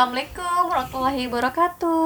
[0.00, 2.00] Assalamualaikum warahmatullahi wabarakatuh.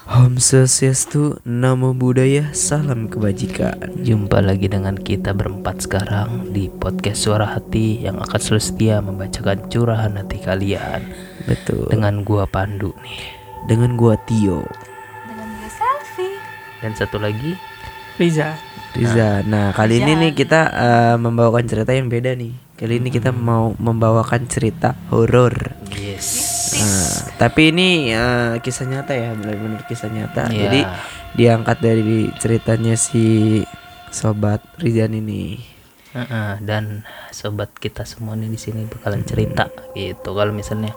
[0.00, 4.00] Om Swastiastu, Namo Buddhaya, Salam Kebajikan.
[4.00, 9.60] Jumpa lagi dengan kita berempat sekarang di podcast Suara Hati yang akan selalu setia membacakan
[9.68, 11.04] curahan hati kalian
[11.44, 11.92] Betul.
[11.92, 13.20] dengan gua Pandu nih.
[13.68, 14.64] Dengan gua Tio,
[15.28, 16.40] Dengan gue selfie.
[16.80, 17.60] Dan satu lagi
[18.16, 18.56] Riza.
[18.96, 19.44] Riza.
[19.44, 22.56] Nah, kali ini nih kita eh, membawakan cerita yang beda nih.
[22.72, 25.77] Kali ini kita mau membawakan cerita horor.
[26.78, 30.48] Nah, tapi ini eh, kisah nyata ya, benar-benar kisah nyata.
[30.50, 30.58] Iya.
[30.64, 30.80] Jadi
[31.34, 33.60] diangkat dari ceritanya si
[34.08, 35.58] sobat Rizan ini.
[36.16, 40.32] Heeh, dan sobat kita semua nih di sini bakalan cerita gitu.
[40.32, 40.96] Kalau misalnya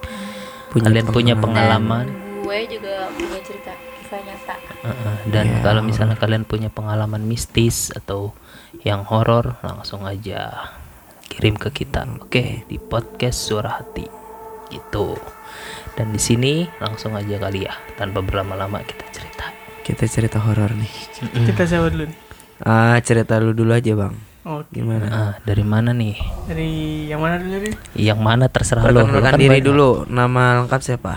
[0.72, 2.08] Punya kalian punya pengalaman.
[2.08, 4.54] pengalaman Gue juga punya cerita kisah nyata.
[4.88, 8.32] Heeh, dan Iya, kalau misalnya kalian punya pengalaman mistis atau
[8.82, 10.72] yang horor langsung aja
[11.28, 14.04] kirim ke kita oke di podcast suara hati
[14.68, 15.16] gitu
[15.92, 19.44] dan di sini langsung aja kali ya tanpa berlama-lama kita cerita
[19.82, 20.92] Kita cerita horor nih.
[21.42, 22.18] Kita siapa dulu nih?
[22.60, 24.14] Ah, cerita lu dulu aja, Bang.
[24.42, 24.70] Oke.
[24.72, 25.06] Gimana?
[25.06, 26.70] Ah, dari mana nih Dari
[27.06, 27.74] yang mana dulu nih?
[27.96, 29.66] yang mana terserah lo Lo Perkenalkan kan diri banyak.
[29.66, 29.90] dulu.
[30.06, 31.12] Nama lengkap siapa?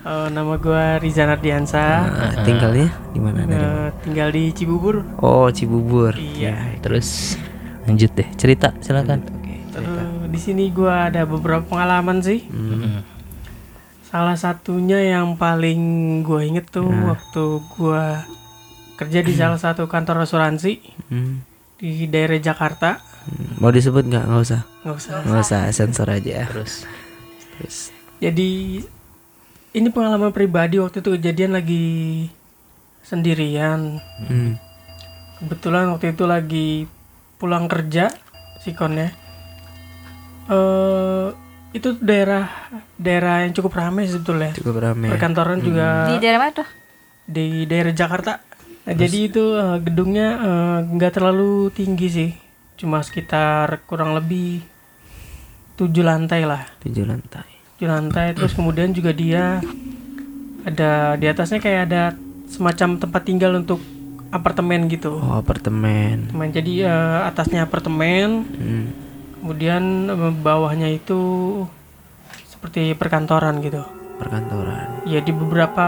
[0.00, 1.84] Eh, nama gua Riza Nardiansa.
[2.02, 3.38] Nah, tinggalnya di mana?
[3.40, 3.66] Dari mana?
[3.86, 4.94] Eh, tinggal di Cibubur.
[5.18, 6.14] Oh, Cibubur.
[6.14, 6.78] Iya.
[6.78, 7.38] terus
[7.84, 9.54] lanjut deh cerita silakan Oke.
[9.74, 12.42] Eh, di sini gua ada beberapa pengalaman sih.
[12.46, 13.17] Mm-mm.
[14.08, 15.80] Salah satunya yang paling
[16.24, 18.24] gua inget tuh waktu gua
[18.96, 21.44] kerja di salah satu kantor asuransi Hmm.
[21.76, 22.98] di daerah Jakarta.
[23.28, 23.60] Hmm.
[23.60, 24.24] Mau disebut nggak?
[24.24, 24.60] Nggak usah.
[24.82, 25.12] Nggak usah.
[25.22, 25.60] Nggak usah.
[25.70, 26.48] Sensor aja.
[26.48, 26.88] terus
[27.54, 27.76] Terus.
[28.18, 28.80] Jadi
[29.70, 31.86] ini pengalaman pribadi waktu itu kejadian lagi
[33.04, 34.00] sendirian.
[34.24, 34.56] Hmm.
[35.38, 36.68] Kebetulan waktu itu lagi
[37.36, 38.08] pulang kerja
[38.58, 39.12] sikonnya.
[40.48, 41.28] Eh
[41.78, 42.44] itu daerah
[42.94, 44.52] daerah yang cukup ramai sebetulnya.
[44.52, 45.08] Cukup ramai.
[45.08, 46.68] Perkantoran juga Di daerah mana tuh?
[47.24, 48.40] di daerah Jakarta.
[48.82, 52.30] Nah, jadi itu eh, gedungnya eh, nggak terlalu tinggi sih.
[52.74, 54.64] Cuma sekitar kurang lebih
[55.74, 56.66] tujuh lantai lah.
[56.78, 57.46] Tujuh lantai.
[57.74, 59.62] tujuh lantai terus kemudian juga dia
[60.64, 62.02] ada di atasnya kayak ada
[62.46, 63.78] semacam tempat tinggal untuk
[64.30, 66.26] apartemen gitu Oh, apartemen.
[66.26, 66.48] Apartemen.
[66.50, 68.86] jadi eh, atasnya apartemen Hmm.
[69.38, 71.20] Kemudian eh, bawahnya itu
[72.44, 73.82] seperti perkantoran gitu
[74.18, 75.06] Perkantoran.
[75.06, 75.86] ya di beberapa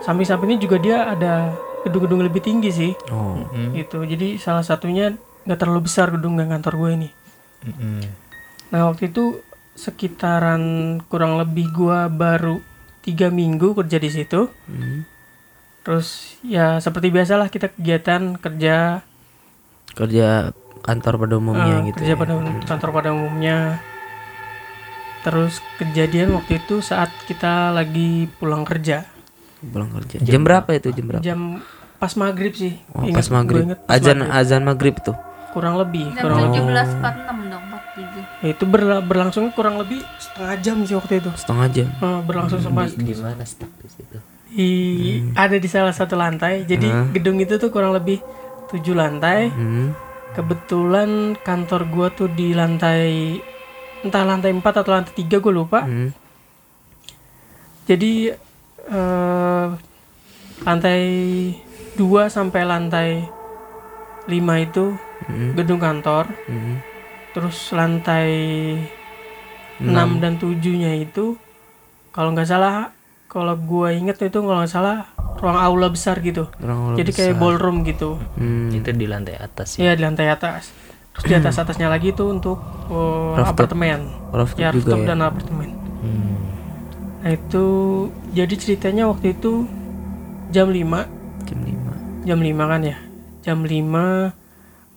[0.00, 1.50] samping-sampingnya juga dia ada
[1.82, 3.42] gedung-gedung lebih tinggi sih Oh.
[3.74, 7.10] gitu jadi salah satunya nggak terlalu besar gedung yang kantor gue ini
[8.72, 9.38] Nah waktu itu
[9.74, 10.62] sekitaran
[11.06, 12.58] kurang lebih gua baru
[13.02, 14.48] tiga minggu kerja di situ.
[14.66, 15.04] Hmm.
[15.82, 19.02] Terus ya seperti biasalah kita kegiatan kerja
[19.92, 20.50] Kerja
[20.82, 21.98] kantor pada umumnya eh, gitu.
[22.02, 22.18] kerja ya.
[22.18, 22.32] pada
[22.66, 23.56] kantor pada umumnya.
[25.22, 29.06] Terus kejadian waktu itu saat kita lagi pulang kerja
[29.62, 30.18] Pulang kerja.
[30.18, 30.90] Jam, berapa itu?
[30.90, 31.22] Jam berapa?
[31.22, 31.40] jam
[32.02, 32.82] pas maghrib sih.
[32.90, 33.62] Oh, Ingat- pas maghrib.
[33.62, 34.34] inget pas Azan maghrib.
[34.34, 35.16] azan maghrib tuh.
[35.52, 36.60] kurang lebih Jam kurang lebih.
[36.64, 38.24] 17.46 dong, 47.
[38.42, 41.30] Ya, itu berla- berlangsung kurang lebih setengah jam sih waktu itu.
[41.36, 41.86] Setengah jam.
[41.92, 44.18] Eh, berlangsung sampai di mana stop di situ
[44.52, 44.68] di
[45.32, 46.68] ada di salah satu lantai.
[46.68, 48.20] Jadi gedung itu tuh kurang lebih
[48.68, 49.48] tujuh lantai.
[49.48, 49.96] Hmm.
[50.32, 53.36] Kebetulan kantor gua tuh di lantai
[54.02, 55.84] entah lantai 4 atau lantai 3 gue lupa.
[55.84, 56.10] Hmm.
[57.86, 58.32] Jadi
[58.88, 59.66] eh,
[60.64, 61.02] lantai
[61.94, 63.08] 2 sampai lantai
[64.26, 65.54] 5 itu Hmm.
[65.54, 66.26] gedung kantor.
[66.50, 66.82] Hmm.
[67.30, 68.26] Terus lantai
[69.78, 71.38] 6 dan 7-nya itu
[72.10, 72.90] kalau nggak salah
[73.30, 75.06] kalau gua inget itu kalau nggak salah
[75.42, 76.46] ruang aula besar gitu.
[76.62, 78.14] Orang Jadi kayak ballroom gitu.
[78.38, 78.70] Hmm.
[78.70, 80.70] itu di lantai atas ya Iya di lantai atas.
[81.12, 82.56] Terus di atas atasnya lagi itu untuk
[82.88, 83.52] oh, Rooftop.
[83.68, 84.06] apartemen.
[84.30, 85.06] Rooftop Ya juga rooftop ya.
[85.10, 85.68] dan apartemen.
[86.00, 86.34] Hmm.
[87.20, 87.64] Nah itu
[88.30, 89.66] jadi ceritanya waktu itu
[90.48, 90.78] jam 5
[91.44, 92.24] Jam 5.
[92.24, 92.96] jam 5 kan ya.
[93.42, 94.32] Jam 5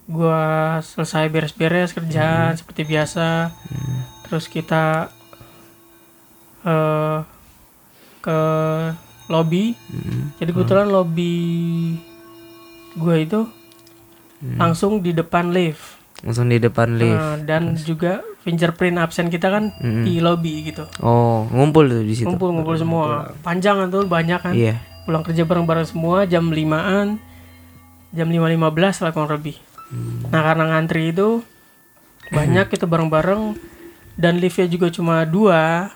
[0.06, 0.42] gua
[0.80, 3.50] selesai beres-beres kerjaan seperti biasa.
[4.24, 5.10] Terus kita
[6.64, 7.20] eh
[8.22, 8.40] ke
[9.28, 9.74] lobby.
[9.90, 10.34] Hmm.
[10.38, 11.34] Jadi kebetulan lobby
[12.96, 13.50] gua itu
[14.56, 15.98] langsung di depan lift.
[16.22, 17.18] Langsung di depan lift.
[17.18, 20.06] Nah, dan juga fingerprint absen kita kan Mm-mm.
[20.06, 20.86] di lobby gitu.
[21.02, 22.30] Oh, ngumpul tuh di situ.
[22.30, 23.34] Ngumpul-ngumpul semua.
[23.42, 24.54] Panjang kan tuh banyak kan.
[24.54, 24.78] Iya.
[25.10, 27.18] Pulang kerja bareng-bareng semua jam 5-an.
[28.16, 29.58] Jam 5.15 lah kurang lebih.
[30.30, 31.42] Nah, karena ngantri itu
[32.30, 33.58] banyak kita bareng-bareng
[34.16, 35.90] dan liftnya juga cuma dua.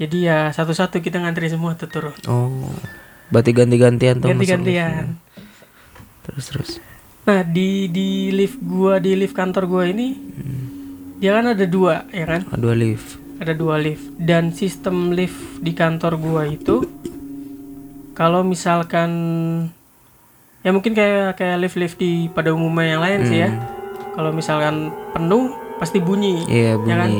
[0.00, 2.16] Jadi ya satu-satu kita ngantri semua tuh turun.
[2.24, 2.72] Oh.
[3.28, 5.20] Berarti ganti-gantian tuh Ganti-gantian.
[6.24, 6.70] Terus terus.
[7.28, 10.16] Nah, di di lift gua di lift kantor gua ini
[11.20, 12.48] dia kan ada dua, ya kan?
[12.48, 13.20] Ah, dua lift.
[13.40, 16.84] ada dua lift dan sistem lift di kantor gua itu
[18.12, 19.10] kalau misalkan
[20.60, 23.50] ya mungkin kayak kayak lift lift di pada umumnya yang lain sih ya
[24.12, 27.10] kalau misalkan penuh pasti bunyi Iya ya kan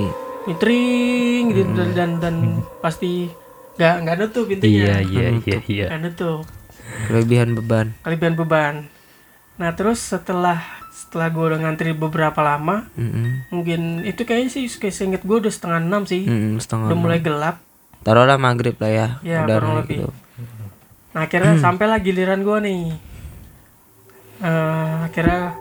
[0.42, 2.34] Nyetring gitu dan dan, dan
[2.78, 3.28] pasti
[3.76, 5.86] nggak nggak nutup Iya pintunya iya iya iya.
[5.88, 6.42] nggak nutup
[7.02, 7.86] Kelebihan beban.
[8.00, 8.74] kelebihan beban
[9.54, 10.58] nah terus setelah
[10.90, 13.46] setelah gue udah ngantri beberapa lama Mm-mm.
[13.48, 16.86] mungkin itu kayaknya sih kayak seinget gue udah setengah enam sih Mm-mm, setengah.
[16.86, 17.04] udah enam.
[17.04, 17.56] mulai gelap
[18.00, 19.08] Taruhlah maghrib lah ya.
[19.20, 19.96] Ya, Udah kurang lebih.
[19.98, 20.08] gitu.
[21.10, 22.82] nah akhirnya sampailah giliran gue nih
[24.40, 25.52] Eh, akhirnya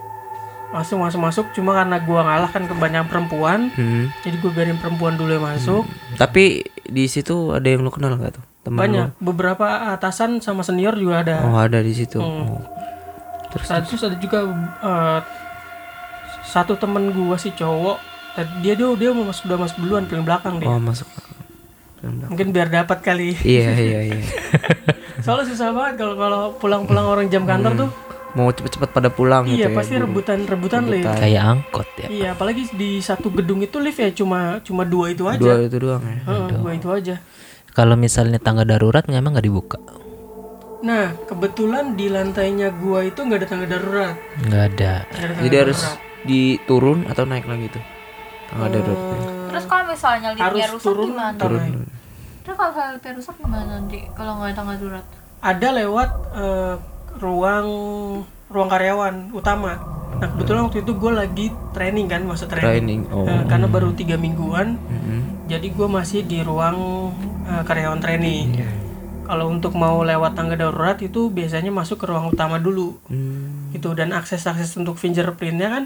[0.69, 4.13] masuk masuk masuk cuma karena gue ngalah kan kebanyakan perempuan Mm.
[4.21, 5.83] jadi gue biarin perempuan dulu yang masuk
[6.13, 8.45] Tapi di situ ada yang lu kenal nggak tuh?
[8.61, 11.35] Temen banyak beberapa atasan sama senior juga ada?
[11.43, 12.19] Oh ada di situ.
[12.19, 12.53] Hmm.
[12.53, 12.61] Oh.
[13.49, 14.45] Terus Nah, terus ada juga
[14.83, 15.19] eh,
[16.43, 17.97] satu temen gua si cowok
[18.59, 21.07] dia dia dia mau masuk udah masuk duluan paling belakang dia oh masuk.
[21.99, 24.21] Mungkin biar dapat kali Iya iya iya.
[25.25, 27.89] soalnya susah banget kalau kalau pulang-pulang orang jam kantor tuh
[28.39, 29.75] Mau cepet-cepet pada pulang gitu iya ya.
[29.75, 32.07] pasti rebutan rebutan lift Kayak angkot ya.
[32.07, 35.75] iya apalagi di satu gedung itu lift ya cuma cuma dua itu aja Dua itu
[35.77, 36.17] doang ya.
[36.23, 37.15] Heeh, dua itu aja
[37.69, 39.79] Kalau misalnya tangga darurat nggak emang nggak dibuka?
[40.79, 44.93] nah kebetulan di lantainya gua itu nggak ada tangga darurat Nggak ada.
[45.05, 45.99] Nggak ada Jadi harus darurat.
[46.21, 47.83] diturun atau naik lagi tuh.
[48.47, 48.99] Tangga darurat.
[49.49, 51.35] Terus kalau misalnya liftnya harus rusak turun gimana?
[51.35, 51.75] naik
[52.39, 55.05] Terus kalau liftnya rusak gimana nanti kalau nggak ada tangga darurat?
[55.41, 56.73] ada lewat eh,
[57.19, 57.67] ruang
[58.49, 59.77] ruang karyawan utama.
[60.19, 63.01] Nah kebetulan waktu itu gue lagi training kan masa training, Training.
[63.13, 63.23] Oh.
[63.23, 65.47] Eh, karena baru tiga mingguan, Mm-mm.
[65.47, 67.11] jadi gue masih di ruang
[67.45, 68.47] eh, karyawan training.
[68.57, 68.69] Iya.
[69.29, 73.69] Kalau untuk mau lewat tangga darurat itu biasanya masuk ke ruang utama dulu, Hmm.
[73.69, 75.83] itu dan akses akses untuk fingerprintnya kan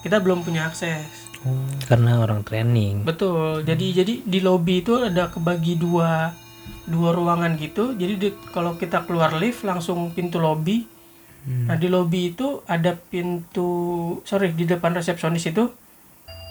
[0.00, 1.28] kita belum punya akses.
[1.84, 3.04] Karena orang training.
[3.04, 3.66] Betul.
[3.68, 6.32] Jadi jadi di lobby itu ada kebagi dua
[6.84, 7.92] dua ruangan gitu.
[7.92, 10.88] Jadi di- kalau kita keluar lift langsung pintu lobby.
[11.42, 13.66] Nah di lobby itu ada pintu
[14.22, 15.66] sorry di depan resepsionis itu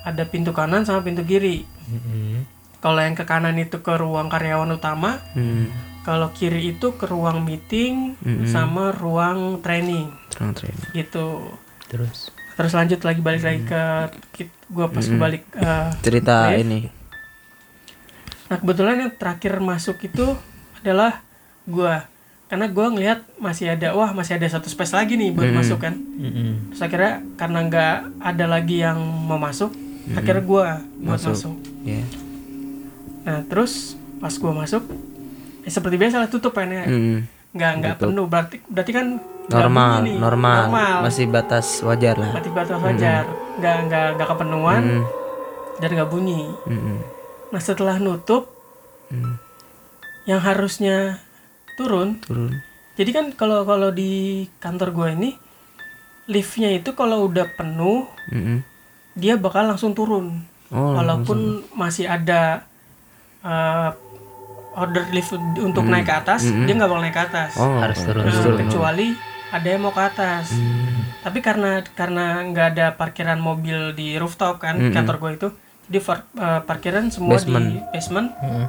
[0.02, 1.64] ada pintu kanan sama pintu kiri.
[1.86, 2.44] Mm-mm.
[2.78, 5.70] Kalau yang ke kanan itu ke ruang karyawan utama, Hmm.
[6.02, 8.44] kalau kiri itu ke ruang meeting Mm-mm.
[8.46, 10.90] sama ruang training Terang training.
[10.92, 11.56] gitu.
[11.88, 13.82] Terus Terus lanjut lagi balik lagi ke
[14.68, 16.62] gua pas balik eh, Cerita Lift.
[16.62, 16.80] ini.
[18.52, 20.36] Nah kebetulan yang terakhir masuk itu
[20.84, 21.24] adalah
[21.64, 22.04] gua
[22.52, 25.96] karena gua ngelihat masih ada wah masih ada satu space lagi nih buat masuk kan.
[25.96, 26.76] Mm-mm.
[26.76, 29.72] Terus akhirnya karena nggak ada lagi yang mau masuk,
[30.12, 31.32] akhirnya gua buat Masuk.
[31.32, 31.56] masuk.
[31.88, 32.04] Ya.
[33.24, 34.84] Nah terus pas gua masuk,
[35.64, 36.84] ya seperti biasa lah tutup kan ya.
[36.92, 37.24] Mm.
[37.56, 39.08] Nggak nggak penuh berarti berarti kan
[39.48, 40.16] Normal, nih.
[40.20, 40.98] normal, normal.
[41.08, 42.36] Masih batas wajar lah.
[42.36, 43.24] Berarti batas wajar,
[43.60, 45.04] nggak nggak nggak kepenuhan Mm.
[45.80, 46.52] dan nggak bunyi.
[46.68, 47.00] Mm-mm.
[47.52, 48.48] Nah setelah nutup,
[49.08, 49.36] Mm.
[50.24, 51.20] yang harusnya
[51.76, 52.64] turun Turun.
[52.96, 54.12] Jadi kan kalau kalau di
[54.58, 55.30] kantor gue ini
[56.26, 58.64] liftnya itu kalau udah penuh Mm-mm.
[59.14, 60.48] dia bakal langsung turun.
[60.70, 61.40] Oh, Walaupun
[61.74, 62.64] masih ada
[63.42, 63.92] uh,
[64.74, 67.52] order lift untuk naik ke atas, dia nggak bakal naik ke atas.
[67.58, 68.58] Oh, Harus turun Nah, dulu.
[68.58, 69.08] kecuali
[69.52, 70.56] ada yang mau ke atas.
[71.20, 75.48] Tapi karena karena nggak ada parkiran mobil di rooftop kan kantor gue itu,
[75.92, 77.52] jadi far- uh, parkiran semua di
[77.90, 78.32] basement.
[78.34, 78.66] Mm-mm.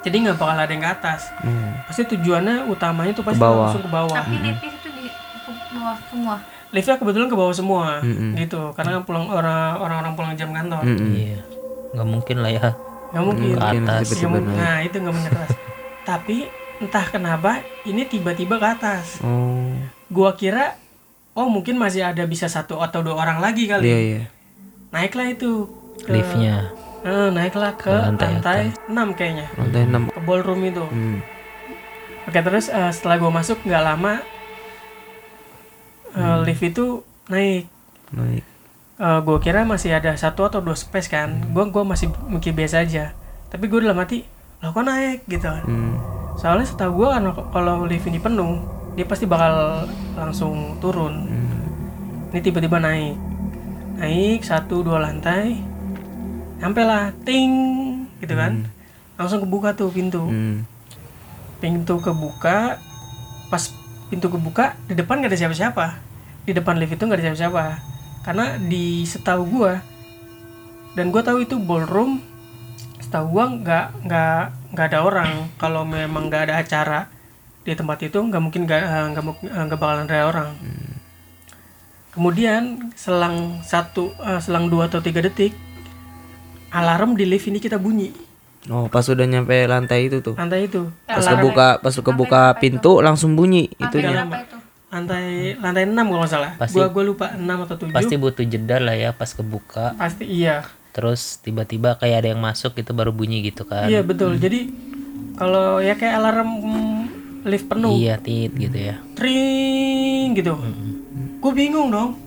[0.00, 1.28] Jadi nggak bakal ada yang ke atas.
[1.38, 1.84] Hmm.
[1.84, 3.68] Pasti tujuannya utamanya tuh pasti bawah.
[3.68, 4.16] langsung ke bawah.
[4.16, 6.34] Tapi liftnya itu di ke bawah semua.
[6.70, 8.32] liftnya kebetulan ke bawah semua Mm-mm.
[8.34, 11.12] gitu karena kan pulang orang orang-orang pulang jam kantor Mm-mm.
[11.12, 11.40] Iya.
[11.92, 12.68] Nggak mungkin lah ya.
[13.06, 14.04] nggak mungkin Ke atas.
[14.16, 14.42] Mungkin.
[14.42, 14.56] naik.
[14.56, 15.52] nah itu nggak mungkin ke atas
[16.08, 16.36] tapi
[16.78, 17.50] entah kenapa
[17.84, 19.68] ini tiba-tiba ke atas Oh.
[20.08, 20.80] gua kira
[21.32, 24.22] oh mungkin masih ada bisa satu atau dua orang lagi kali Iya, iya.
[24.88, 25.68] naiklah itu
[26.02, 26.56] ke, Liftnya.
[27.02, 29.46] Eh, naiklah ke, lantai lantai, 6 kayaknya.
[29.58, 30.10] Lantai 6.
[30.10, 30.84] ke ballroom itu.
[30.86, 31.18] Hmm.
[32.22, 34.22] oke terus eh, setelah gua masuk nggak lama
[36.14, 37.66] eh, lift itu naik.
[38.12, 38.44] Naik.
[39.02, 41.42] Eh, gue kira masih ada satu atau dua space kan.
[41.50, 43.10] Gue gua masih mikir biasa aja.
[43.50, 44.22] Tapi gue dalam hati
[44.62, 45.26] lah kok naik?
[45.26, 45.42] gitu.
[45.42, 45.94] Kan Hmm.
[46.32, 48.62] soalnya setahu gue kan kalau lift ini penuh
[48.94, 51.26] dia pasti bakal langsung turun.
[52.30, 53.18] Ini tiba-tiba naik.
[53.98, 55.58] Naik satu dua lantai
[56.62, 57.50] sampai lah ting
[58.22, 58.70] gitu kan.
[59.18, 60.22] Langsung kebuka tuh pintu.
[60.30, 60.62] Hmm.
[61.62, 62.82] pintu kebuka
[63.46, 63.70] pas
[64.10, 65.98] pintu kebuka di depan gak ada siapa-siapa.
[66.46, 67.64] Di depan lift itu gak ada siapa-siapa.
[68.22, 69.82] Karena di setahu gua
[70.94, 72.22] dan gua tahu itu ballroom
[73.02, 74.42] setahu gua nggak nggak
[74.74, 75.30] nggak ada orang.
[75.58, 77.00] Kalau memang nggak ada acara
[77.62, 80.48] di tempat itu nggak mungkin nggak eh, nggak eh, nggak bakalan ada orang.
[82.10, 85.54] Kemudian selang satu eh, selang dua atau tiga detik
[86.72, 88.10] alarm di lift ini kita bunyi.
[88.70, 90.38] Oh, pas udah nyampe lantai itu tuh.
[90.38, 90.86] lantai itu.
[91.04, 93.68] Pas kebuka pas kebuka pintu langsung bunyi.
[93.76, 94.24] Itunya.
[94.24, 94.56] Apa itu?
[94.92, 96.52] lantai lantai 6 kalau nggak salah.
[96.60, 99.96] Pasti- gua gua lupa 6 atau 7 Pasti butuh jeda lah ya pas kebuka.
[99.96, 100.68] pasti iya.
[100.92, 103.88] Terus tiba-tiba kayak ada yang masuk itu baru bunyi gitu kan.
[103.88, 104.36] iya betul.
[104.36, 104.68] Jadi
[105.40, 106.50] kalau ya kayak alarm
[107.48, 107.96] lift penuh.
[107.96, 109.00] Iya, tit gitu ya.
[109.16, 110.60] tring gitu.
[111.40, 112.21] Gue bingung dong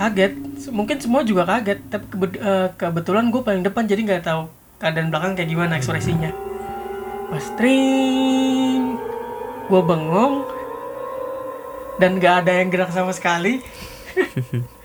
[0.00, 0.32] kaget.
[0.68, 4.48] Mungkin semua juga kaget tapi kebe- eh, kebetulan gue paling depan jadi nggak tahu
[4.80, 6.32] keadaan belakang kayak gimana ekspresinya.
[7.28, 8.96] Pas tring
[9.68, 10.48] gue bengong
[11.96, 13.60] dan nggak ada yang gerak sama sekali.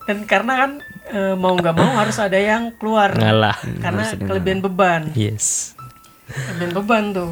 [0.00, 0.70] Dan karena kan
[1.06, 3.54] eh, mau nggak mau harus ada yang keluar Ngalah.
[3.78, 5.02] karena kelebihan beban.
[5.14, 5.76] Yes.
[6.26, 7.30] kelebihan beban tuh.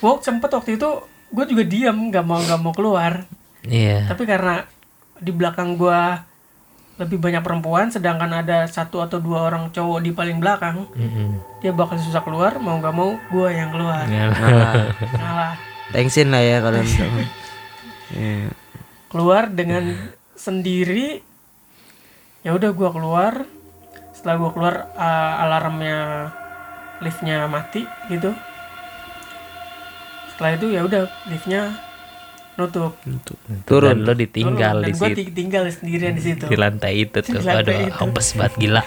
[0.00, 0.88] Gue sempet waktu itu
[1.30, 3.24] gue juga diam nggak mau nggak mau keluar.
[3.60, 4.08] Iya.
[4.08, 4.64] tapi karena
[5.20, 6.24] di belakang gua
[7.00, 11.40] lebih banyak perempuan sedangkan ada satu atau dua orang cowok di paling belakang Mm-mm.
[11.64, 14.34] dia bakal susah keluar mau nggak mau gua yang keluar Ngalah.
[14.36, 14.72] Nah,
[15.16, 15.52] ngalah
[15.92, 16.86] thanksin lah ya kalian.
[18.10, 18.50] Iya.
[19.06, 19.94] keluar dengan
[20.34, 21.22] sendiri
[22.42, 23.46] ya udah gua keluar
[24.10, 25.98] setelah gua keluar uh, alarmnya
[26.98, 28.34] liftnya mati gitu
[30.34, 31.70] setelah itu ya udah liftnya
[32.60, 32.92] nutup
[33.64, 33.96] Turun.
[33.96, 35.16] Dan lo ditinggal dan di situ.
[35.16, 37.32] ti- tinggal sendirian di situ Di lantai itu tuh.
[37.32, 38.82] Di lantai Aduh, banget gila.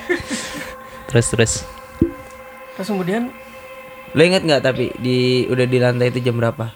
[1.09, 1.53] terus terus
[2.73, 3.29] terus kemudian
[4.13, 6.69] Lo inget nggak tapi di udah di lantai itu jam berapa?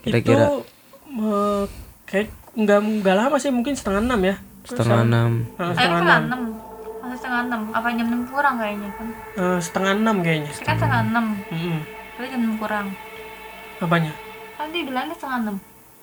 [0.00, 0.64] Kira-kira itu
[1.12, 1.62] eh,
[2.08, 5.30] kayak nggak nggak lama sih mungkin setengah enam ya setengah enam.
[5.60, 6.40] Eh, setengah enam.
[7.00, 7.60] Masih setengah enam.
[7.72, 9.06] Apa jam enam kurang kayaknya kan?
[9.36, 11.26] Eh, setengah enam kayaknya kan setengah enam.
[11.52, 11.78] Mm-mm.
[12.16, 12.86] Tapi jam enam kurang.
[13.80, 14.12] apanya
[14.60, 15.56] Kan dia bilangnya setengah enam.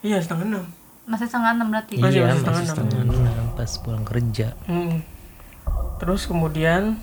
[0.07, 0.65] Iya setengah enam
[1.03, 1.95] Masih setengah enam berarti.
[1.97, 4.47] Masih- iya masih masih setengah setengah enam pas pulang kerja.
[4.65, 4.95] Mm.
[5.97, 6.95] terus kemudian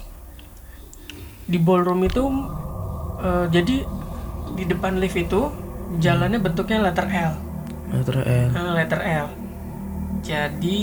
[1.44, 2.22] di ballroom itu
[3.20, 3.76] eh, jadi
[4.54, 5.50] di depan lift itu
[5.98, 7.32] jalannya bentuknya letter L
[7.90, 8.48] Letter L.
[8.50, 9.26] Eh, letter L
[10.22, 10.80] jadi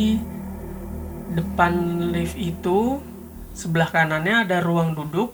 [1.32, 1.74] depan
[2.12, 3.00] lift itu
[3.54, 5.32] sebelah kanannya ada ruang duduk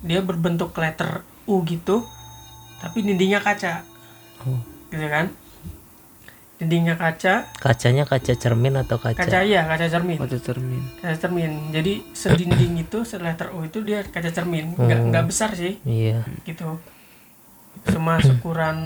[0.00, 2.04] dia berbentuk letter U gitu
[2.78, 3.82] tapi dindingnya kaca
[4.90, 5.32] gitu kan
[6.62, 7.50] dindingnya kaca.
[7.58, 9.18] Kacanya kaca cermin atau kaca?
[9.18, 10.14] kaca ya kaca cermin.
[10.14, 10.82] Kaca cermin.
[11.02, 11.74] kaca cermin.
[11.74, 14.78] Jadi sedinding itu letter U itu dia kaca cermin.
[14.78, 15.82] Nggak nggak besar sih.
[15.82, 16.22] Iya.
[16.46, 16.78] gitu.
[17.90, 18.78] Cuma ukuran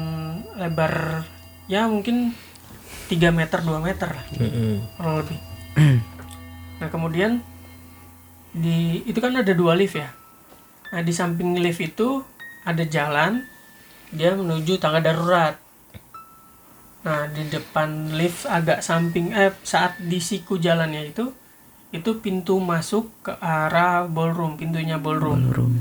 [0.57, 1.29] lebar
[1.69, 2.33] ya mungkin
[3.13, 4.25] 3 meter 2 meter lah.
[4.41, 4.97] Mm-mm.
[4.97, 5.39] kurang lebih.
[6.81, 7.45] Nah kemudian
[8.57, 10.09] di itu kan ada dua lift ya.
[10.97, 12.25] Nah di samping lift itu
[12.65, 13.45] ada jalan
[14.17, 15.66] dia menuju tangga darurat
[17.07, 21.31] nah di depan lift agak samping eh saat di siku jalannya itu
[21.89, 25.73] itu pintu masuk ke arah ballroom pintunya ballroom Room.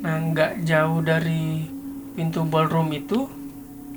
[0.00, 1.66] nah nggak jauh dari
[2.14, 3.26] pintu ballroom itu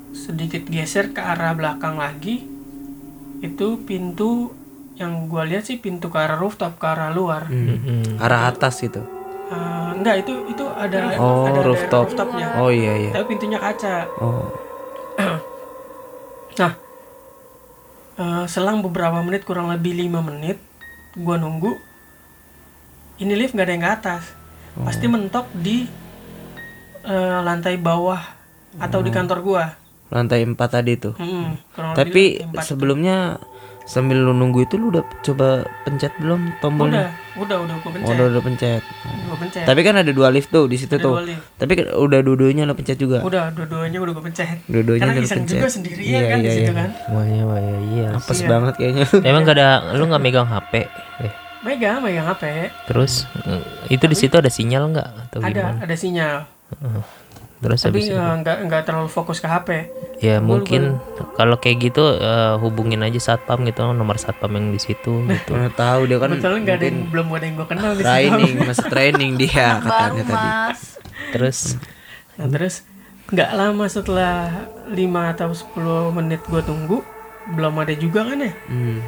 [0.10, 2.50] sedikit geser ke arah belakang lagi
[3.38, 4.50] itu pintu
[4.98, 8.18] yang gua lihat sih pintu ke arah rooftop ke arah luar Mm-mm.
[8.18, 8.98] Arah atas gitu.
[9.48, 12.10] Eh, enggak itu itu ada Oh, ada ada rooftop.
[12.10, 13.12] rooftopnya Oh iya iya.
[13.14, 14.50] tapi pintunya kaca Oh.
[16.58, 16.74] Nah
[18.18, 20.58] eh, selang beberapa menit kurang lebih lima menit
[21.18, 21.74] gua nunggu
[23.22, 24.24] ini lift nggak ada yang ke atas
[24.78, 25.90] pasti mentok di
[27.06, 28.22] eh, lantai bawah
[28.78, 29.66] atau di kantor gua
[30.08, 31.20] Lantai 4 tadi tuh.
[31.20, 32.64] Lebih Tapi lantai empat.
[33.88, 35.48] Sambil lu nunggu itu lu udah coba
[35.82, 37.08] pencet belum udah tombolnya?
[37.34, 38.82] udah udah gua Oh, pencet udah udah pencet.
[39.24, 41.14] gua pencet Tapi kan ada dua lift tuh di situ Ada tuh.
[41.14, 41.44] dua lift.
[41.56, 43.24] Tapi kan udah dua-duanya lu pencet juga.
[43.24, 45.56] udah dua-duanya udah gua pencet Dua-duanya karena udah iseng pencet.
[45.56, 46.76] juga sendirian Iya, kan di iya, situ iya.
[46.76, 48.08] kan Wah iya, wah iya, iya.
[48.14, 48.48] Apes Iya.
[48.48, 49.06] banget kayaknya.
[49.30, 50.74] Emang gak ada, lu nggak megang HP?
[51.18, 52.44] Eh, megang megang HP
[52.86, 55.80] terus mm, itu di situ ada sinyal nggak atau ada gimana?
[55.82, 56.38] ada sinyal
[56.70, 57.02] Heeh.
[57.58, 58.14] Terus tapi habis itu?
[58.14, 59.70] eh, nggak nggak terlalu fokus ke HP
[60.18, 61.02] ya mungkin
[61.34, 65.52] kalau kayak gitu eh, hubungin aja satpam gitu nomor satpam yang di situ gitu.
[65.52, 68.06] Mana tahu dia kan Betul nggak ada yang belum ada yang gue kenal di situ.
[68.06, 70.48] training, masih training dia Baru katanya tadi.
[70.48, 70.80] mas.
[71.34, 71.58] Terus
[72.38, 72.86] Nah, terus
[73.28, 74.34] nggak lama setelah
[74.88, 77.02] 5 atau 10 menit gue tunggu
[77.50, 78.54] belum ada juga kan ya.
[78.70, 79.02] Hmm.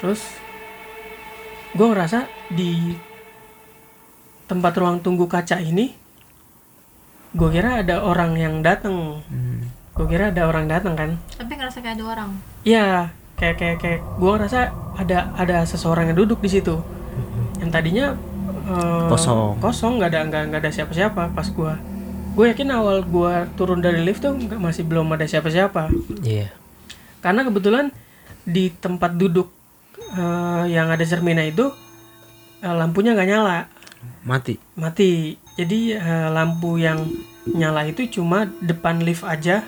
[0.00, 0.24] Terus
[1.70, 2.96] gue ngerasa di
[4.48, 5.92] tempat ruang tunggu kaca ini
[7.30, 9.20] gue kira ada orang yang datang.
[9.26, 9.68] Hmm.
[9.92, 11.10] Gue kira ada orang datang kan.
[11.34, 12.30] Tapi ngerasa kayak ada orang.
[12.62, 12.86] Iya,
[13.34, 14.58] kayak kayak kayak gue ngerasa
[14.94, 16.78] ada ada seseorang yang duduk di situ.
[17.58, 18.06] Yang tadinya
[18.64, 19.58] eh, Kosong.
[19.58, 21.72] Kosong, nggak ada nggak nggak ada siapa-siapa pas gue.
[22.32, 25.90] Gue yakin awal gue turun dari lift tuh nggak- masih belum ada siapa-siapa.
[26.22, 26.54] iya.
[27.18, 27.90] Karena kebetulan
[28.44, 29.50] di tempat duduk
[29.98, 31.66] eh, yang ada cerminnya itu
[32.60, 33.66] eh, lampunya nggak nyala,
[34.22, 34.54] Mati.
[34.74, 35.34] mati.
[35.54, 37.02] Jadi eh, lampu yang
[37.48, 39.64] nyala itu cuma depan lift aja,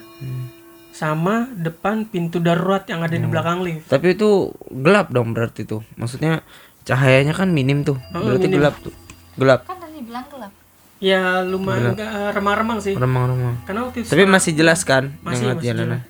[0.90, 3.88] sama depan pintu darurat yang ada di belakang lift.
[3.88, 5.80] Tapi itu gelap dong berarti tuh.
[5.96, 6.44] Maksudnya
[6.84, 7.96] cahayanya kan minim tuh.
[8.12, 8.60] Oh, Berarti minim.
[8.60, 8.94] gelap tuh.
[9.34, 9.60] Gelap.
[9.64, 10.52] Kan tadi bilang gelap.
[11.00, 12.92] Ya lumayan eh, remang-remang sih.
[12.92, 13.64] Remang-remang.
[13.64, 16.02] Karena waktu itu Tapi masih jelas kan masih, yang masih jelas.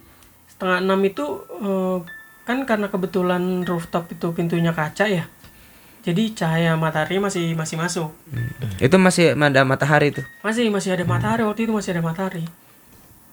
[0.50, 1.24] setengah enam itu
[1.62, 1.98] eh,
[2.42, 5.24] kan karena kebetulan rooftop itu pintunya kaca ya.
[6.00, 8.08] Jadi cahaya matahari masih masih masuk.
[8.78, 10.24] Itu masih ada matahari tuh.
[10.40, 12.44] Masih masih ada matahari waktu itu masih ada matahari.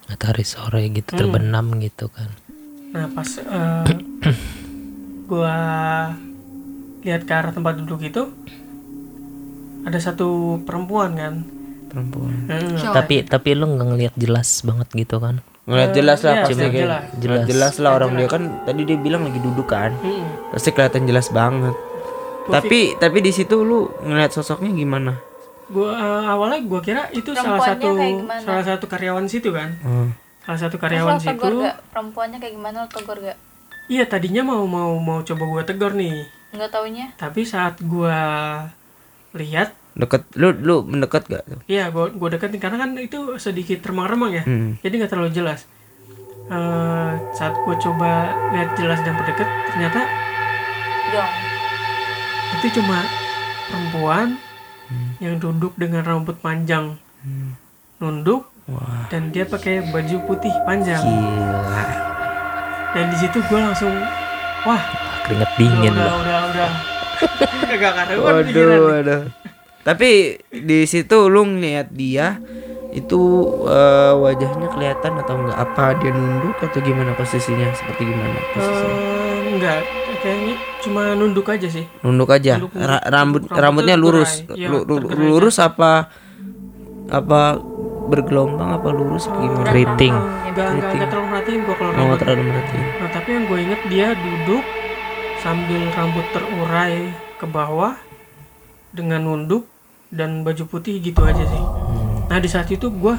[0.04, 1.20] matahari sore gitu Hmm.
[1.20, 2.32] terbenam gitu kan
[2.88, 3.84] Nah pas eh,
[5.28, 5.56] gua
[6.98, 8.32] lihat ke arah tempat duduk itu
[9.82, 11.34] ada satu perempuan kan.
[11.86, 12.32] Perempuan.
[12.44, 12.72] Hmm.
[12.74, 12.94] Cowok.
[12.94, 16.72] tapi tapi lu nggak ngelihat jelas banget gitu kan Ngeliat jelas lah iya, pasti jelas,
[16.72, 17.04] kayak jelas.
[17.20, 17.44] jelas.
[17.44, 19.92] jelas lah orang dia kan tadi dia bilang lagi duduk kan.
[19.94, 20.24] Mm-mm.
[20.48, 21.76] Pasti kelihatan jelas banget.
[22.48, 25.12] Tapi tapi di situ lu ngeliat sosoknya gimana?
[25.68, 27.96] Gua eh, awalnya gua kira itu salah satu
[28.40, 29.76] salah satu karyawan situ kan.
[29.84, 30.08] Oh.
[30.48, 31.28] Salah satu karyawan lo situ.
[31.36, 31.76] tegur gak?
[31.92, 33.36] Perempuannya kayak gimana lo tegur gak?
[33.92, 36.24] Iya tadinya mau mau mau coba gua tegur nih.
[36.56, 37.06] Nggak taunya?
[37.20, 38.16] Tapi saat gua
[39.36, 41.60] lihat, Deket lu lu mendekat gak tuh?
[41.68, 44.44] iya gua gua deketin karena kan itu sedikit remang-remang ya.
[44.48, 44.80] Hmm.
[44.80, 45.68] Jadi nggak terlalu jelas.
[46.48, 50.00] Eh, saat gua coba lihat jelas dan mendekat, ternyata.
[52.58, 53.06] Itu cuma
[53.70, 54.34] perempuan
[55.22, 56.98] yang duduk dengan rambut panjang,
[58.02, 59.06] nunduk, Wah.
[59.12, 60.98] dan dia pakai baju putih panjang.
[60.98, 61.84] Gila.
[62.96, 63.94] Dan di situ gua langsung,
[64.66, 64.82] wah,
[65.22, 66.70] keringet dingin udah, udah, udah,
[67.62, 69.22] udah, gak karuan Waduh, waduh.
[69.86, 70.10] Tapi
[70.50, 72.42] di situ lu ngeliat dia
[72.90, 73.20] itu
[73.68, 77.14] eh, wajahnya kelihatan atau enggak apa dia nunduk atau gimana?
[77.14, 78.38] Posisinya seperti gimana?
[78.56, 78.96] Posisinya?
[78.98, 79.80] Eh, enggak,
[80.18, 81.84] kayaknya cuma nunduk aja sih.
[82.00, 83.02] nunduk aja nunduk, Ra- nunduk.
[83.08, 84.42] rambut Rambutnya lurus.
[84.50, 86.10] Iya, Lu- lurus apa
[87.08, 87.56] apa
[88.04, 90.16] bergelombang apa lurus apa gimana keriting
[90.48, 90.68] Enggak,
[91.08, 92.18] terlalu merhatiin gua kalau oh rambut.
[92.18, 94.64] terlalu merhatiin Nah, tapi yang gue inget dia duduk
[95.38, 96.96] sambil rambut terurai
[97.36, 97.94] ke bawah
[98.90, 99.64] dengan nunduk
[100.08, 101.64] dan baju putih gitu aja sih.
[102.26, 103.14] Nah di saat itu gue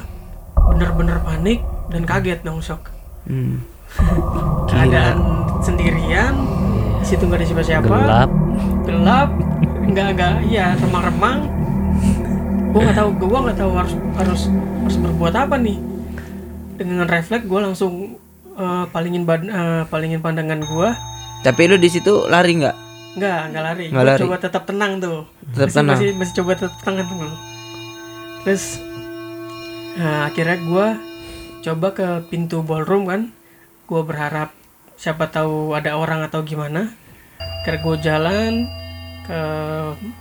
[0.68, 2.90] bener-bener panik dan kaget dong shock.
[3.24, 3.62] hmm.
[4.68, 5.18] Keadaan
[5.60, 6.34] sendirian,
[7.00, 8.30] di situ nggak ada siapa-siapa, gelap
[8.84, 9.30] gelap,
[9.88, 11.48] nggak nggak, iya remang-remang.
[12.70, 14.42] Gue nggak tahu, gue nggak tahu harus harus
[14.84, 15.78] harus berbuat apa nih.
[16.76, 18.20] Dengan refleks gue langsung
[18.54, 20.90] eh, palingin bad, eh, palingin pandangan gue
[21.40, 22.76] tapi lu di situ lari nggak
[23.10, 23.84] Enggak, enggak lari.
[23.90, 24.20] Nggak Gua lari.
[24.22, 25.26] coba tetap tenang tuh.
[25.50, 25.98] Tetap masih, tenang.
[25.98, 27.34] Masih, masih coba tetap tenang tuh.
[28.46, 28.64] Terus
[29.98, 30.86] nah, akhirnya gua
[31.58, 33.34] coba ke pintu ballroom kan.
[33.90, 34.54] Gua berharap
[35.00, 36.92] siapa tahu ada orang atau gimana.
[37.64, 38.68] Akhirnya gua jalan
[39.24, 39.40] ke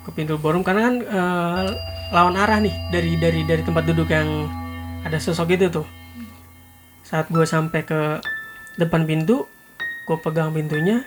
[0.07, 1.67] ke pintu ballroom karena kan eh,
[2.15, 4.47] lawan arah nih dari dari dari tempat duduk yang
[5.03, 5.87] ada sosok itu tuh.
[7.03, 8.23] Saat gua sampai ke
[8.79, 9.51] depan pintu,
[10.07, 11.03] gua pegang pintunya,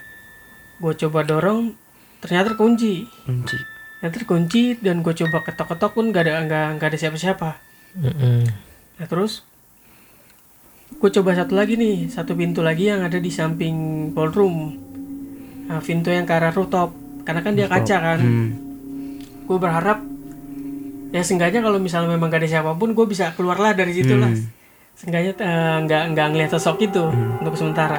[0.83, 1.79] gue coba dorong
[2.19, 3.59] ternyata terkunci kunci
[4.03, 6.43] ternyata terkunci dan gue coba ketok-ketok pun gak ada
[6.75, 7.51] nggak ada siapa-siapa
[8.03, 8.43] Mm-mm.
[8.99, 9.47] nah terus
[11.03, 13.75] gue coba satu lagi nih satu pintu lagi yang ada di samping
[14.15, 14.71] ballroom.
[15.67, 16.95] Nah, pintu yang ke arah rooftop
[17.27, 18.21] karena kan dia kaca kan.
[18.23, 18.51] Hmm.
[19.43, 19.99] gue berharap
[21.11, 24.31] ya seenggaknya kalau misalnya memang gak ada siapa pun gue bisa keluarlah dari situ lah.
[24.95, 27.03] Seenggaknya eh, nggak nggak ngeliat sosok itu
[27.43, 27.99] untuk sementara.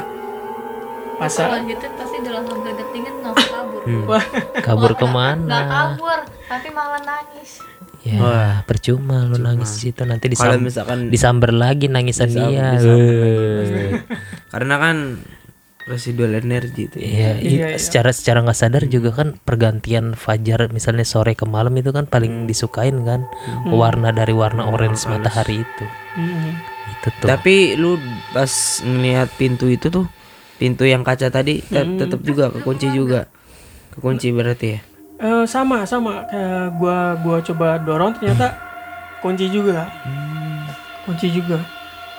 [1.19, 3.81] Pas Kalau gitu pasti udah langsung kegetingan langsung kabur.
[4.07, 4.25] wah.
[4.63, 5.57] Kabur Nggak ke mana?
[5.67, 7.59] kabur, tapi malah nangis.
[8.03, 8.19] Ya
[8.61, 12.75] percuma lu nangis di situ nanti kalau disam misalkan disamber lagi nangisan dia
[14.49, 14.97] karena kan
[15.83, 17.03] residual energi itu ya.
[17.03, 17.77] Iya, i- Iya, iya.
[17.77, 22.43] secara secara nggak sadar juga kan pergantian fajar misalnya sore ke malam itu kan paling
[22.43, 23.27] disukain kan
[23.67, 25.85] warna dari warna orange matahari itu.
[26.15, 26.55] Mm-mm.
[26.89, 27.27] Itu tuh.
[27.27, 27.99] Tapi lu
[28.31, 28.47] pas
[28.79, 30.07] ngelihat pintu itu tuh,
[30.55, 33.27] pintu yang kaca tadi tet- tetap juga kekunci juga.
[33.91, 34.81] Kekunci berarti ya.
[35.23, 36.27] Eh, sama sama.
[36.27, 38.59] Kayak gua gua coba dorong ternyata
[39.23, 39.87] kunci juga.
[41.07, 41.63] Kunci juga.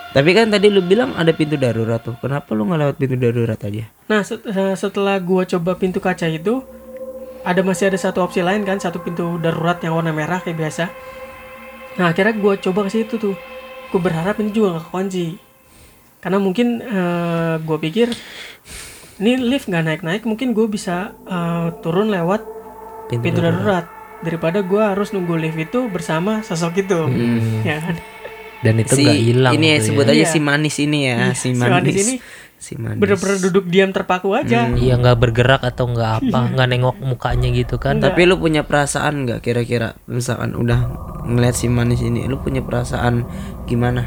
[0.09, 2.17] Tapi kan tadi lu bilang ada pintu darurat tuh.
[2.17, 3.85] Kenapa lu nggak lewat pintu darurat aja?
[4.05, 6.65] nah set- eh, setelah gua coba pintu kaca itu
[7.45, 10.89] ada masih ada satu opsi lain kan satu pintu darurat yang warna merah kayak biasa.
[11.97, 13.37] Nah akhirnya gua coba ke situ tuh.
[13.85, 15.37] Gue berharap ini juga nggak kunci
[16.19, 18.09] karena mungkin eh, gua pikir
[19.15, 22.41] ini lift nggak naik naik mungkin gue bisa eh, turun lewat
[23.05, 23.85] Pintu, pintu darurat.
[24.17, 26.99] daripada gua harus nunggu lift itu bersama sosok itu.
[27.67, 27.77] Ya.
[27.79, 27.95] Kan
[28.59, 29.53] Dan itu Si nggak hilang.
[29.53, 30.25] ini ya sebut aja Iya.
[30.27, 31.69] si manis ini ya, si si manis.
[31.85, 32.15] manis ini
[32.57, 32.97] Si manis.
[32.97, 34.71] bener-bener duduk diam terpaku aja.
[34.71, 37.99] Iya nggak bergerak atau nggak apa, nggak nengok mukanya gitu kan.
[37.99, 39.93] Tapi lu punya perasaan nggak kira-kira?
[40.05, 40.81] Misalkan udah
[41.23, 43.27] ngeliat si manis ini lu punya perasaan
[43.63, 44.01] gimana?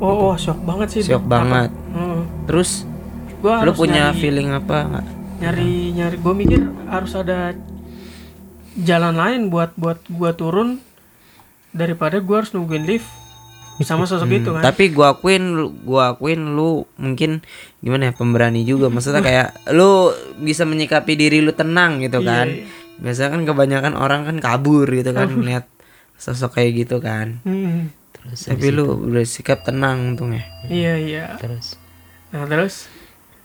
[0.00, 1.02] Oh, oh shock banget sih.
[1.04, 1.68] Shock banget.
[1.68, 2.20] Heeh.
[2.46, 2.88] terus
[3.38, 5.00] gua lu punya nyari, feeling apa
[5.38, 7.52] nyari nyari gue mikir harus ada
[8.76, 10.78] jalan lain buat buat gua turun
[11.70, 13.06] daripada gua harus nungguin lift
[13.80, 14.60] sama sosok itu kan.
[14.60, 15.44] Hmm, tapi gua akuin
[15.82, 17.40] gua akuin lu mungkin
[17.80, 18.92] gimana ya pemberani juga.
[18.92, 22.46] Maksudnya kayak lu bisa menyikapi diri lu tenang gitu Iya, kan.
[22.48, 22.66] iya.
[23.00, 25.64] biasanya kan kebanyakan orang kan kabur gitu kan melihat
[26.20, 27.40] sosok kayak gitu kan.
[27.48, 30.44] Hmm, terus tapi lu bersikap tenang untungnya.
[30.68, 31.24] Iya iya.
[31.40, 31.80] Terus?
[32.36, 32.84] Nah terus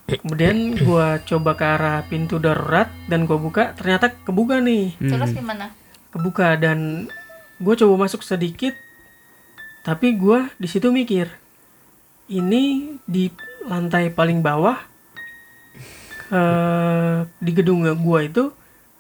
[0.05, 5.39] kemudian gua coba ke arah pintu darurat dan gua buka ternyata kebuka nih Terus Hmm.
[5.41, 5.65] gimana?
[6.13, 7.11] kebuka dan
[7.55, 8.71] gue coba masuk sedikit
[9.83, 11.27] tapi gua di situ mikir
[12.27, 13.27] ini di
[13.63, 14.79] lantai paling bawah
[16.31, 18.49] eh, di gedung gua itu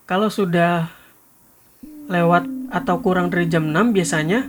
[0.03, 0.91] kalau sudah
[2.05, 4.45] lewat atau kurang dari jam 6 biasanya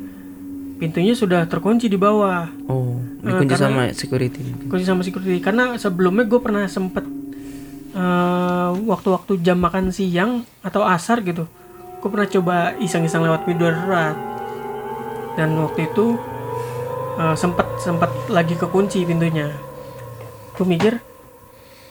[0.76, 6.24] pintunya sudah terkunci di bawah oh dikunci karena- sama security kunci sama security karena sebelumnya
[6.24, 7.04] gue pernah sempet
[7.96, 11.50] eh, waktu-waktu jam makan siang atau asar gitu
[11.98, 14.14] gue pernah coba iseng-iseng lewat pintu darurat
[15.34, 16.14] dan waktu itu
[17.18, 19.50] eh, sempet sempet lagi kekunci pintunya
[20.56, 21.02] gue mikir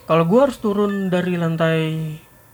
[0.06, 1.80] kalau gue harus turun dari lantai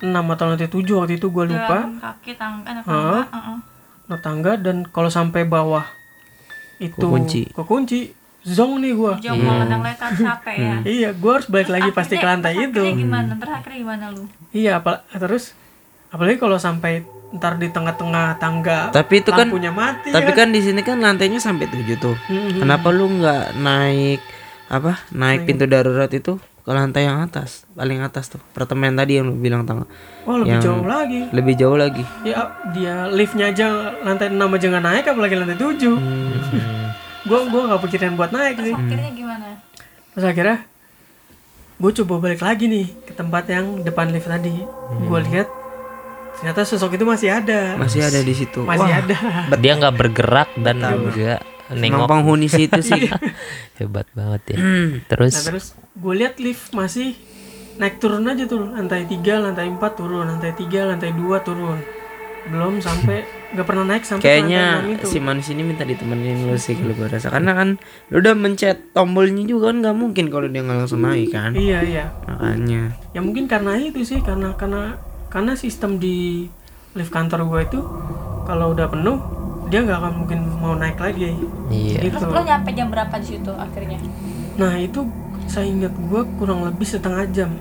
[0.02, 3.22] 6 atau lantai 7 waktu itu gue lupa kaki tangga tangga.
[3.30, 3.58] heeh.
[4.10, 5.86] naik tangga dan kalau sampai bawah
[6.82, 7.54] itu Kekunci.
[7.54, 8.00] kekunci
[8.43, 10.75] zong nih gue Jauh mau ngendang lekat capek ya.
[10.84, 12.82] Iya, gue harus balik lagi pasti ke lantai Terus itu.
[12.82, 13.32] akhirnya gimana?
[13.36, 14.23] Terus akhirnya gimana lu?
[14.51, 15.54] Iya, apal terus
[16.08, 20.10] apalagi kalau sampai ntar di tengah-tengah tangga tapi itu kan lampunya mati.
[20.10, 20.43] tapi kan.
[20.43, 22.60] kan di sini kan lantainya sampai tujuh tuh Mhm.
[22.60, 24.19] kenapa lu nggak naik
[24.67, 29.25] apa naik pintu darurat itu ke lantai yang atas paling atas tuh apartemen tadi yang
[29.25, 29.88] lu bilang tangga
[30.21, 31.21] Oh, lebih yang- jauh lagi.
[31.32, 33.65] lebih jauh lagi Ya, dia liftnya aja
[33.97, 36.81] lantai 6 aja nggak naik, apalagi lantai 7 Hmm.
[37.32, 38.76] Gue gua nggak pikirin buat naik sih.
[38.76, 39.48] Akhirnya gimana?
[40.12, 40.58] Terus akhirnya
[41.82, 44.67] gue coba balik lagi nih ke tempat yang depan lift tadi.
[45.08, 45.48] Gue lihat
[46.36, 47.76] ternyata sosok itu masih ada.
[47.80, 49.17] masih ada di situ Masih Wah, ada.
[49.62, 50.80] dia nggak bergerak dan
[51.12, 53.13] juga nengok penghuni situ sih
[53.78, 57.13] hebat banget ya Nah terus terus gue lihat lift masih
[57.82, 61.80] naik turun aja tuh lantai 3, lantai 4 turun, lantai 3, lantai 2 turun.
[62.49, 65.06] Belum sampai nggak pernah naik sampai ke kayaknya lantai 6 itu.
[65.12, 67.69] si manis ini minta ditemenin lu sih kalau gue rasa karena kan
[68.08, 71.80] lu udah mencet tombolnya juga kan nggak mungkin kalau dia nggak langsung naik kan Iya
[71.84, 72.06] iya.
[72.23, 74.95] makanya Ya mungkin karena itu sih karena karena
[75.27, 76.47] karena sistem di
[76.95, 77.80] lift kantor gue itu
[78.43, 79.19] kalau udah penuh
[79.67, 81.36] dia nggak akan mungkin mau naik lagi.
[81.67, 82.15] iya Gitu.
[82.15, 83.99] Terus lu nyampe jam berapa di situ akhirnya?
[84.56, 85.08] Nah itu
[85.45, 87.51] saya ingat gue kurang lebih setengah jam.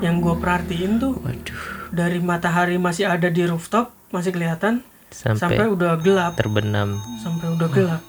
[0.00, 5.66] Yang gue perhatiin tuh waduh dari matahari masih ada di rooftop masih kelihatan sampai, sampai
[5.66, 6.32] udah gelap.
[6.36, 7.00] terbenam.
[7.18, 8.02] Sampai udah gelap.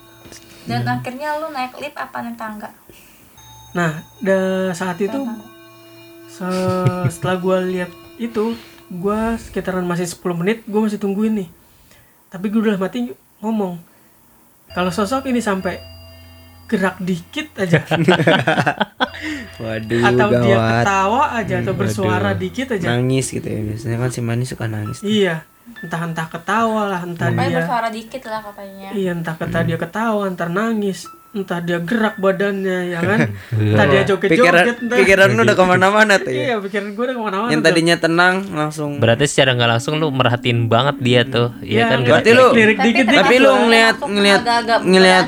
[0.63, 2.69] Dan akhirnya lu naik lift apa naik tangga?
[3.73, 5.19] Nah, da- saat itu
[6.29, 8.55] se- setelah gue lihat itu,
[8.89, 11.49] gue sekitaran masih 10 menit, gue masih tungguin nih.
[12.29, 13.75] Tapi gue udah mati ngomong,
[14.69, 15.77] kalau sosok ini sampai
[16.65, 17.83] gerak dikit aja,
[19.61, 20.71] waduh atau dia gawat.
[20.81, 22.39] ketawa aja atau Hmm, bersuara waduh.
[22.39, 25.45] dikit aja, nangis gitu ya biasanya kan si manis suka nangis iya,
[25.79, 28.89] entah entah ketawa lah, entah Pokoknya dia, bersuara dikit lah katanya.
[28.93, 30.99] iya entah kata dia ketawa, entar nangis,
[31.29, 33.19] entah dia gerak badannya, ya kan,
[33.73, 37.03] entah dia joget-joget, pikiran entah, pikiran lu udah ke mana-mana tuh ya iya pikiran gue
[37.05, 37.49] udah ke mana-mana.
[37.49, 37.67] yang tuh.
[37.67, 41.99] tadinya tenang langsung berarti secara nggak langsung lu merhatiin banget dia tuh iya Iya, kan
[42.01, 44.39] berarti lu- lirik dikit dikit tapi lu ngeliat ngeliat
[44.83, 45.25] ngeliat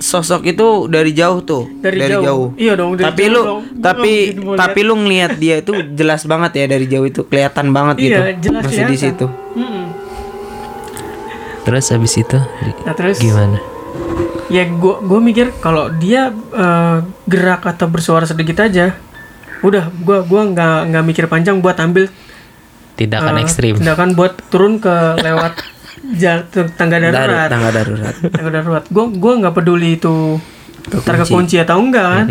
[0.00, 2.54] sosok itu dari jauh tuh Dari jauh.
[2.56, 3.60] Iya dong, dari tapi jauh lu dong.
[3.78, 7.96] Tapi mau tapi lu ngeliat dia itu jelas banget ya dari jauh itu kelihatan banget
[8.00, 9.26] gitu Iya, jelas masih di situ.
[11.62, 12.38] Terus habis itu
[12.82, 13.58] Nah terus gimana
[14.48, 18.92] ya gua gua mikir kalau dia eh, gerak atau bersuara sedikit aja,
[19.60, 22.12] udah gua gua nggak nggak mikir panjang buat ambil
[22.92, 25.56] tindakan eh, ekstrim tindakan buat turun ke lewat
[26.20, 27.48] jal- tangga Dar- darurat.
[27.48, 28.84] tangga darurat Tangga darurat.
[28.86, 30.36] Gua gua nggak peduli itu
[30.82, 32.26] terkunci atau enggak kan.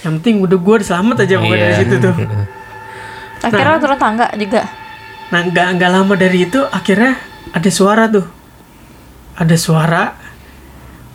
[0.00, 1.80] Yang penting udah gua selamat aja pokoknya dari Iya.
[1.82, 2.14] situ tuh.
[3.42, 4.62] Akhirnya lu turun tangga juga.
[5.28, 8.24] Nah nggak nggak lama dari itu akhirnya ada suara tuh.
[9.36, 10.14] Ada suara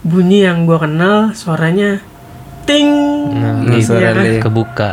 [0.06, 2.00] bunyi yang gua kenal suaranya
[2.70, 2.90] ting.
[3.34, 3.94] nah, gitu.
[3.94, 4.42] suara lift.
[4.42, 4.92] kebuka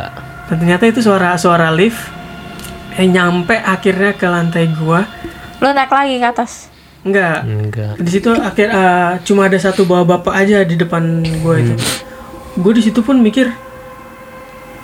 [0.49, 2.09] Dan ternyata itu suara suara lift
[2.97, 5.05] yang nyampe akhirnya ke lantai gua.
[5.61, 6.69] Lu naik lagi ke atas.
[7.03, 7.43] Enggak.
[7.45, 11.75] enggak Di situ akhir eh, cuma ada satu bawa bapak aja di depan gua itu.
[12.53, 13.49] Gue di situ pun mikir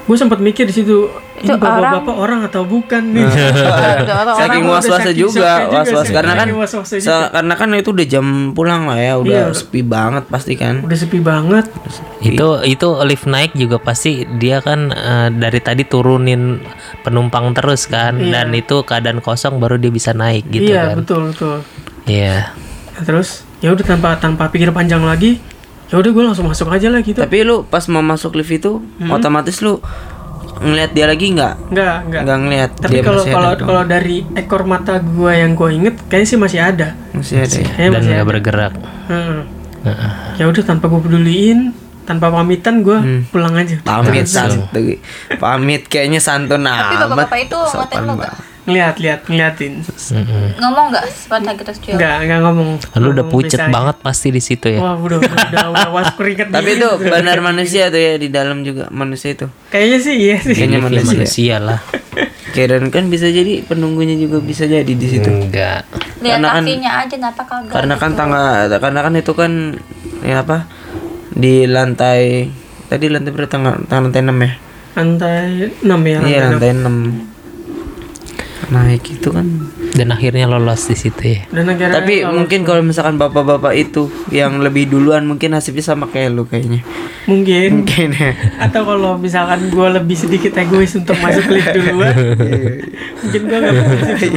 [0.10, 1.06] gue sempat mikir di situ
[1.38, 2.41] ini Itu bapak-bapak orang.
[2.41, 3.30] atau bukan nih?
[3.30, 6.06] Saking Orang was-wasnya udah saking juga, was-was.
[6.10, 6.15] sih.
[6.17, 6.48] karena kan
[7.30, 9.54] karena kan itu udah jam pulang lah ya, udah Iya.
[9.54, 10.82] sepi banget pasti kan.
[10.82, 11.69] udah sepi banget.
[12.19, 16.58] Itu itu lift naik juga pasti dia kan eh, dari tadi turunin
[17.00, 20.95] penumpang terus kan dan itu keadaan kosong baru dia bisa naik gitu iya kan.
[21.00, 21.58] betul betul.
[22.04, 22.50] Iya.
[22.98, 25.38] Nah, terus ya udah tanpa tanpa pikir panjang lagi
[25.89, 28.78] ya udah gue langsung masuk aja lah gitu Tapi lu pas mau masuk lift itu
[29.04, 29.82] otomatis lu
[30.60, 31.56] ngeliat dia lagi nggak?
[31.67, 32.71] nggak nggak Nggak ngeliat.
[32.75, 36.60] tapi kalau masih kalau kalau dari ekor mata gue yang gue inget kayaknya sih masih
[36.60, 37.49] ada masih ada.
[37.49, 37.63] ya?
[37.65, 38.73] kayaknya dan masih nggak ada bergerak
[39.08, 39.39] Heeh.
[39.82, 40.12] Heeh.
[40.36, 41.60] ya udah tanpa gue peduliin
[42.04, 43.21] tanpa pamitan gue Hmm.
[43.28, 44.97] pulang aja Pamit santuy.
[45.36, 47.06] Pamit kayaknya santun Tapi amat.
[47.08, 48.13] bapak-bapak itu ngatain lo
[48.69, 49.73] ngeliat liat ngeliatin.
[50.55, 51.93] Ngomong gak sepatah gitu cuy?
[51.95, 55.89] nggak nggak ngomong lu udah pucet banget pasti di situ ya wah udah udah udah
[55.91, 59.49] was keringet Tapi itu benar manusia tuh ya di dalam juga manusia itu.
[59.67, 61.10] kayaknya sih iya sih Kayaknya manusia.
[61.12, 61.79] manusia lah
[62.49, 65.29] Karen kan bisa jadi penunggunya juga bisa jadi di situ.
[65.29, 65.86] enggak
[66.19, 66.65] Lihat Karena kan-
[66.99, 68.17] aja napa kagak Karena kan gitu.
[68.17, 68.41] tangga
[68.75, 69.51] karena kan itu kan
[70.19, 70.58] ya apa?
[71.32, 72.49] Di lantai
[72.86, 74.51] tadi lantai berapa tangga tangga lantai 6 ya?
[74.91, 75.45] lantai
[75.79, 76.89] enam ya Iya lantai lantai
[77.21, 77.38] 6.
[78.67, 79.48] Naik itu kan.
[79.93, 81.41] Dan akhirnya lolos di situ ya.
[81.49, 86.45] Dan Tapi mungkin kalau misalkan bapak-bapak itu yang lebih duluan mungkin nasibnya sama kayak lu
[86.45, 86.86] kayaknya.
[87.25, 87.86] mungkin.
[87.86, 88.32] Mungkin ya.
[88.65, 92.13] atau kalau misalkan gue lebih sedikit egois untuk masuk lift duluan
[93.21, 94.32] mungkin gue gak masuk.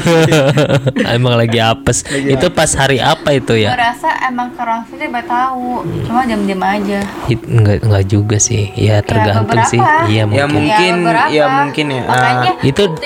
[1.16, 2.04] emang lagi apes.
[2.08, 4.52] Itu pas hari apa itu Gue ya rasa emang
[4.88, 5.84] sini baik tahu.
[6.04, 7.00] Cuma diam-diam aja.
[7.28, 8.72] It- enggak enggak juga sih.
[8.74, 9.68] Ya tergantung beberapa.
[9.68, 9.80] sih.
[10.08, 10.52] Iya Ya mungkin.
[10.52, 11.28] Mungkin beberapa.
[11.28, 12.02] ya mungkin ya.
[12.06, 12.96] Makanya itu-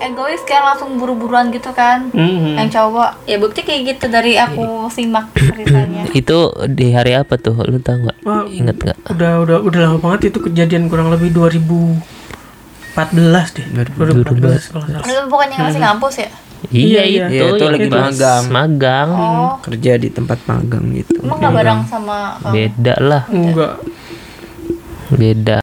[0.00, 2.10] egois kan langsung buru-buruan gitu kan.
[2.10, 2.56] Mhm.
[2.56, 6.04] Yang cowok Ya bukti kayak gitu dari aku simak ceritanya.
[6.16, 7.54] Itu di hari apa tuh?
[7.60, 8.16] Lu tahu nggak?
[8.22, 8.98] Wah, inget nggak?
[9.08, 12.02] udah udah udah lama banget itu kejadian kurang lebih 2014
[13.54, 13.66] deh.
[13.96, 15.06] 2014 kalau nggak salah.
[15.06, 16.30] Lu bukannya masih ngampus ya?
[16.68, 17.24] iya, Iya, iya.
[17.24, 18.42] itu Iya, itu yang lagi magang.
[18.50, 19.08] magang.
[19.10, 19.52] Oh.
[19.60, 21.16] Kerja di tempat magang gitu.
[21.18, 22.52] Emang gak bareng sama kamu?
[22.52, 23.22] beda lah.
[23.26, 23.74] Enggak.
[25.10, 25.58] Beda